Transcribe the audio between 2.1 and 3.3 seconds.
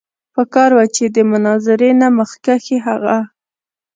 مخکښې هغه